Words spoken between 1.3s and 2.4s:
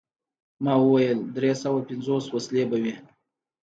دری سوه پنځوس